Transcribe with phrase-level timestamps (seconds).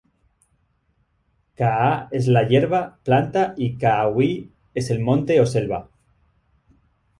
[1.61, 1.89] Ka’a
[2.21, 4.35] es la Yerba, planta y ka’aguy
[4.83, 5.83] es el monte o selva.